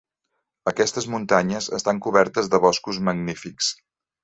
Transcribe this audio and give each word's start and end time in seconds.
Aquestes 0.71 1.07
muntanyes 1.15 1.69
estan 1.81 2.01
cobertes 2.07 2.51
de 2.55 2.63
boscos 2.65 3.03
magnífics. 3.11 3.73